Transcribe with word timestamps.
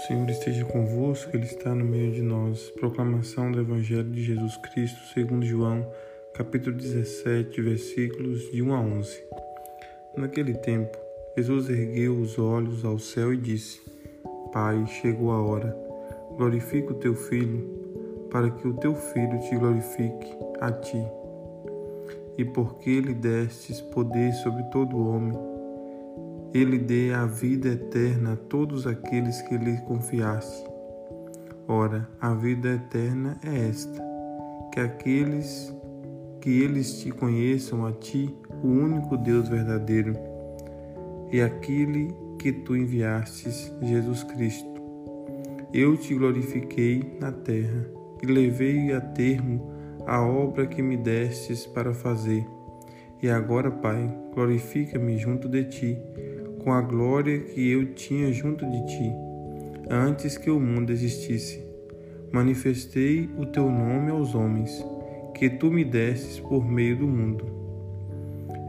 O 0.00 0.06
Senhor 0.06 0.30
esteja 0.30 0.64
convosco, 0.64 1.36
Ele 1.36 1.44
está 1.44 1.74
no 1.74 1.84
meio 1.84 2.10
de 2.10 2.22
nós. 2.22 2.70
Proclamação 2.70 3.52
do 3.52 3.60
Evangelho 3.60 4.10
de 4.10 4.22
Jesus 4.22 4.56
Cristo, 4.56 4.98
segundo 5.12 5.44
João, 5.44 5.86
capítulo 6.32 6.74
17, 6.74 7.60
versículos 7.60 8.50
de 8.50 8.62
1 8.62 8.74
a 8.74 8.80
11. 8.80 9.22
Naquele 10.16 10.54
tempo, 10.54 10.96
Jesus 11.36 11.68
ergueu 11.68 12.18
os 12.18 12.38
olhos 12.38 12.82
ao 12.82 12.98
céu 12.98 13.34
e 13.34 13.36
disse: 13.36 13.78
Pai, 14.50 14.86
chegou 14.86 15.32
a 15.32 15.42
hora. 15.42 15.76
Glorifica 16.34 16.92
o 16.92 16.98
teu 16.98 17.14
filho, 17.14 18.26
para 18.30 18.50
que 18.50 18.66
o 18.66 18.72
teu 18.72 18.94
filho 18.94 19.38
te 19.40 19.54
glorifique 19.54 20.34
a 20.62 20.72
ti. 20.72 21.04
E 22.38 22.44
porque 22.46 23.02
lhe 23.02 23.12
destes 23.12 23.82
poder 23.82 24.32
sobre 24.32 24.62
todo 24.70 24.96
homem, 24.96 25.38
ele 26.52 26.78
dê 26.78 27.12
a 27.12 27.26
vida 27.26 27.68
eterna 27.68 28.32
a 28.32 28.36
todos 28.36 28.86
aqueles 28.86 29.40
que 29.42 29.56
lhe 29.56 29.76
confiaste. 29.82 30.64
Ora, 31.68 32.08
a 32.20 32.34
vida 32.34 32.74
eterna 32.74 33.38
é 33.44 33.68
esta: 33.68 34.02
que 34.72 34.80
aqueles 34.80 35.72
que 36.40 36.62
eles 36.62 37.00
te 37.00 37.10
conheçam 37.10 37.86
a 37.86 37.92
ti, 37.92 38.34
o 38.62 38.66
único 38.66 39.16
Deus 39.16 39.48
verdadeiro, 39.48 40.14
e 41.30 41.40
aquele 41.40 42.08
que 42.38 42.50
tu 42.50 42.76
enviastes, 42.76 43.72
Jesus 43.82 44.24
Cristo. 44.24 44.68
Eu 45.72 45.96
te 45.96 46.14
glorifiquei 46.14 47.16
na 47.20 47.30
terra 47.30 47.86
e 48.22 48.26
levei 48.26 48.92
a 48.92 49.00
termo 49.00 49.70
a 50.06 50.20
obra 50.20 50.66
que 50.66 50.82
me 50.82 50.96
destes 50.96 51.64
para 51.66 51.94
fazer. 51.94 52.44
E 53.22 53.28
agora, 53.28 53.70
Pai, 53.70 54.12
glorifica-me 54.34 55.16
junto 55.18 55.46
de 55.48 55.64
ti 55.64 55.98
com 56.62 56.72
a 56.72 56.80
glória 56.80 57.40
que 57.40 57.70
eu 57.70 57.94
tinha 57.94 58.32
junto 58.32 58.64
de 58.68 58.86
ti, 58.86 59.12
antes 59.88 60.36
que 60.36 60.50
o 60.50 60.60
mundo 60.60 60.90
existisse. 60.90 61.64
Manifestei 62.32 63.28
o 63.36 63.46
teu 63.46 63.70
nome 63.70 64.10
aos 64.10 64.34
homens, 64.34 64.84
que 65.34 65.48
tu 65.48 65.70
me 65.70 65.84
destes 65.84 66.38
por 66.38 66.64
meio 66.64 66.98
do 66.98 67.06
mundo. 67.06 67.44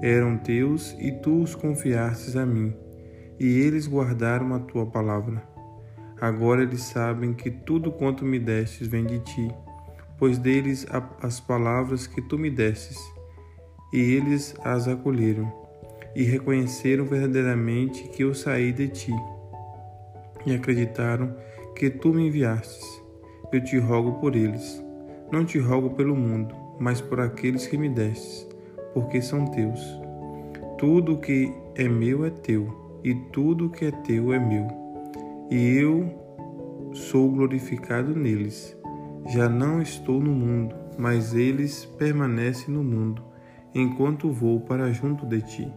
Eram 0.01 0.37
teus 0.37 0.95
e 0.99 1.11
tu 1.11 1.41
os 1.41 1.53
confiastes 1.53 2.35
a 2.35 2.45
mim, 2.45 2.73
e 3.39 3.59
eles 3.59 3.87
guardaram 3.87 4.53
a 4.53 4.59
tua 4.59 4.85
palavra. 4.85 5.43
Agora 6.19 6.63
eles 6.63 6.81
sabem 6.81 7.33
que 7.33 7.51
tudo 7.51 7.91
quanto 7.91 8.25
me 8.25 8.39
destes 8.39 8.87
vem 8.87 9.05
de 9.05 9.19
ti, 9.19 9.51
pois 10.17 10.37
deles 10.37 10.85
as 11.21 11.39
palavras 11.39 12.07
que 12.07 12.21
tu 12.21 12.37
me 12.37 12.49
destes, 12.49 12.97
e 13.93 13.99
eles 13.99 14.55
as 14.63 14.87
acolheram 14.87 15.60
e 16.15 16.23
reconheceram 16.23 17.05
verdadeiramente 17.05 18.07
que 18.09 18.23
eu 18.23 18.33
saí 18.33 18.71
de 18.71 18.87
ti, 18.89 19.13
e 20.45 20.53
acreditaram 20.53 21.35
que 21.75 21.89
tu 21.89 22.13
me 22.13 22.27
enviastes. 22.27 23.01
Eu 23.51 23.63
te 23.63 23.77
rogo 23.77 24.13
por 24.13 24.35
eles. 24.35 24.83
Não 25.31 25.45
te 25.45 25.59
rogo 25.59 25.91
pelo 25.91 26.15
mundo, 26.15 26.55
mas 26.79 26.99
por 26.99 27.19
aqueles 27.19 27.67
que 27.67 27.77
me 27.77 27.89
destes, 27.89 28.47
porque 28.93 29.21
são 29.21 29.45
teus. 29.45 29.81
Tudo 30.77 31.17
que 31.17 31.53
é 31.75 31.87
meu 31.87 32.25
é 32.25 32.29
teu, 32.29 32.99
e 33.03 33.13
tudo 33.31 33.69
que 33.69 33.85
é 33.85 33.91
teu 33.91 34.33
é 34.33 34.39
meu. 34.39 34.67
E 35.49 35.77
eu 35.77 36.89
sou 36.93 37.29
glorificado 37.29 38.15
neles. 38.15 38.75
Já 39.27 39.47
não 39.47 39.81
estou 39.81 40.19
no 40.19 40.31
mundo, 40.31 40.75
mas 40.97 41.33
eles 41.33 41.85
permanecem 41.85 42.73
no 42.73 42.83
mundo, 42.83 43.23
enquanto 43.73 44.31
vou 44.31 44.59
para 44.61 44.91
junto 44.91 45.25
de 45.25 45.41
ti 45.41 45.73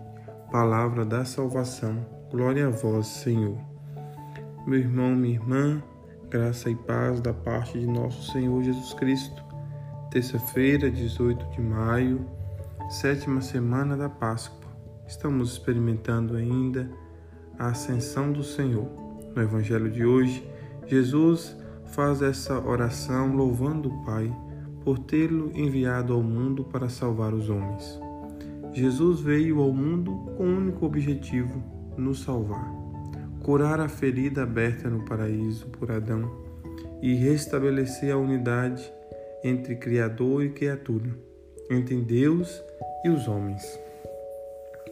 palavra 0.55 1.05
da 1.05 1.25
salvação. 1.25 2.07
Glória 2.31 2.69
a 2.69 2.71
vós, 2.71 3.09
Senhor. 3.09 3.59
Meu 4.65 4.79
irmão, 4.79 5.11
minha 5.17 5.35
irmã, 5.35 5.83
graça 6.31 6.71
e 6.71 6.77
paz 6.77 7.21
da 7.21 7.33
parte 7.35 7.77
de 7.77 7.85
nosso 7.89 8.31
Senhor 8.31 8.63
Jesus 8.63 8.93
Cristo. 8.95 9.43
Terça-feira, 10.13 10.89
18 10.89 11.45
de 11.51 11.61
maio, 11.61 12.25
sétima 12.89 13.41
semana 13.41 13.97
da 13.97 14.09
Páscoa. 14.09 14.71
Estamos 15.09 15.55
experimentando 15.55 16.37
ainda 16.37 16.89
a 17.59 17.71
ascensão 17.71 18.31
do 18.31 18.45
Senhor. 18.45 18.89
No 19.35 19.43
Evangelho 19.43 19.91
de 19.91 20.07
hoje, 20.07 20.49
Jesus 20.87 21.57
faz 21.87 22.23
essa 22.23 22.61
oração 22.61 23.35
louvando 23.35 23.89
o 23.89 24.05
Pai 24.05 24.33
por 24.85 25.01
tê-lo 25.01 25.51
enviado 25.53 26.13
ao 26.13 26.23
mundo 26.23 26.63
para 26.63 26.89
salvar 26.89 27.35
os 27.35 27.51
homens. 27.51 28.04
Jesus 28.75 29.21
veio 29.21 29.61
ao 29.61 29.73
mundo 29.73 30.11
com 30.37 30.45
um 30.45 30.57
único 30.57 30.85
objetivo: 30.85 31.63
nos 31.97 32.25
salvar, 32.25 32.69
curar 33.41 33.79
a 33.79 33.89
ferida 33.89 34.43
aberta 34.43 34.91
no 34.91 35.05
paraíso 35.05 35.69
por 35.69 35.93
Adão 35.93 36.29
e 37.01 37.15
restabelecer 37.15 38.13
a 38.13 38.19
unidade 38.19 38.93
entre 39.45 39.77
Criador 39.77 40.45
e 40.45 40.51
criatura, 40.51 41.09
entre 41.71 41.95
Deus 42.01 42.61
e 43.05 43.11
os 43.11 43.29
homens. 43.29 43.63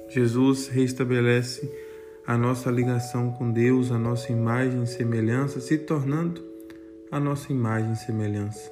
Jesus 0.08 0.68
restabelece 0.68 1.68
a 2.24 2.38
nossa 2.38 2.70
ligação 2.70 3.32
com 3.32 3.50
Deus, 3.50 3.90
a 3.90 3.98
nossa 3.98 4.30
imagem 4.30 4.84
e 4.84 4.86
semelhança, 4.86 5.60
se 5.60 5.76
tornando 5.76 6.40
a 7.10 7.18
nossa 7.18 7.50
imagem 7.50 7.92
e 7.92 7.96
semelhança. 7.96 8.70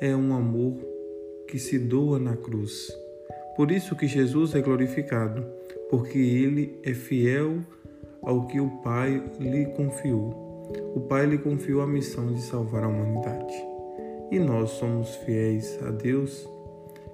É 0.00 0.14
um 0.14 0.34
amor 0.34 0.76
que 1.48 1.58
se 1.58 1.78
doa 1.78 2.18
na 2.18 2.36
cruz 2.36 2.92
por 3.56 3.70
isso 3.70 3.94
que 3.94 4.06
Jesus 4.06 4.54
é 4.54 4.60
glorificado, 4.60 5.46
porque 5.88 6.18
ele 6.18 6.78
é 6.82 6.92
fiel 6.92 7.58
ao 8.22 8.46
que 8.46 8.60
o 8.60 8.68
Pai 8.82 9.22
lhe 9.38 9.66
confiou. 9.66 10.44
O 10.94 11.00
Pai 11.00 11.26
lhe 11.26 11.38
confiou 11.38 11.82
a 11.82 11.86
missão 11.86 12.32
de 12.32 12.42
salvar 12.42 12.84
a 12.84 12.88
humanidade. 12.88 13.54
E 14.30 14.38
nós 14.38 14.70
somos 14.70 15.14
fiéis 15.16 15.78
a 15.82 15.90
Deus? 15.90 16.48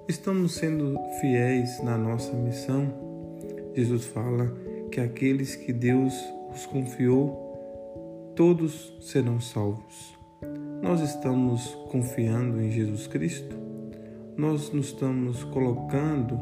Estamos 0.07 0.55
sendo 0.55 0.97
fiéis 1.19 1.81
na 1.83 1.97
nossa 1.97 2.33
missão? 2.33 2.91
Jesus 3.75 4.05
fala 4.05 4.51
que 4.91 4.99
aqueles 4.99 5.55
que 5.55 5.71
Deus 5.71 6.13
os 6.53 6.65
confiou, 6.65 8.33
todos 8.35 8.97
serão 8.99 9.39
salvos. 9.39 10.17
Nós 10.81 11.01
estamos 11.01 11.77
confiando 11.89 12.61
em 12.61 12.71
Jesus 12.71 13.07
Cristo? 13.07 13.60
Nós 14.37 14.71
nos 14.71 14.87
estamos 14.87 15.43
colocando 15.45 16.39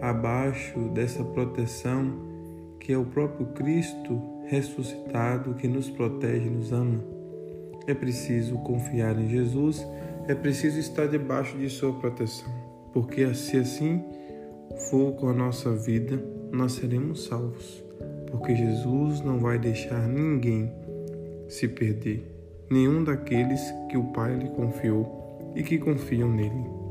abaixo 0.00 0.78
dessa 0.90 1.24
proteção 1.24 2.34
que 2.78 2.92
é 2.92 2.98
o 2.98 3.06
próprio 3.06 3.46
Cristo 3.46 4.20
ressuscitado 4.46 5.54
que 5.54 5.66
nos 5.66 5.88
protege 5.88 6.46
e 6.46 6.50
nos 6.50 6.70
ama. 6.72 7.02
É 7.86 7.94
preciso 7.94 8.58
confiar 8.58 9.18
em 9.18 9.28
Jesus, 9.28 9.86
é 10.28 10.34
preciso 10.34 10.78
estar 10.78 11.06
debaixo 11.06 11.56
de 11.56 11.68
Sua 11.70 11.92
proteção, 11.94 12.52
porque 12.92 13.34
se 13.34 13.56
assim 13.56 14.04
for 14.90 15.12
com 15.12 15.28
a 15.28 15.32
nossa 15.32 15.72
vida, 15.74 16.22
nós 16.52 16.72
seremos 16.72 17.24
salvos, 17.24 17.82
porque 18.30 18.54
Jesus 18.54 19.20
não 19.22 19.38
vai 19.38 19.58
deixar 19.58 20.06
ninguém 20.06 20.70
se 21.48 21.68
perder, 21.68 22.30
nenhum 22.70 23.02
daqueles 23.02 23.60
que 23.88 23.96
o 23.96 24.04
Pai 24.12 24.36
lhe 24.36 24.48
confiou 24.50 25.52
e 25.54 25.62
que 25.62 25.78
confiam 25.78 26.30
nele. 26.30 26.83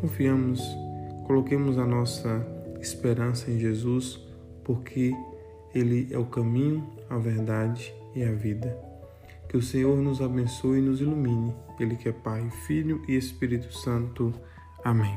Confiamos, 0.00 0.62
coloquemos 1.26 1.78
a 1.78 1.86
nossa 1.86 2.46
esperança 2.80 3.50
em 3.50 3.58
Jesus, 3.58 4.20
porque 4.64 5.12
Ele 5.74 6.08
é 6.10 6.18
o 6.18 6.26
caminho, 6.26 6.86
a 7.08 7.16
verdade 7.16 7.94
e 8.14 8.22
a 8.22 8.32
vida. 8.32 8.76
Que 9.48 9.56
o 9.56 9.62
Senhor 9.62 9.96
nos 9.98 10.20
abençoe 10.20 10.78
e 10.78 10.82
nos 10.82 11.00
ilumine. 11.00 11.54
Ele 11.78 11.96
que 11.96 12.08
é 12.08 12.12
Pai, 12.12 12.48
Filho 12.66 13.02
e 13.08 13.16
Espírito 13.16 13.72
Santo. 13.72 14.32
Amém. 14.84 15.16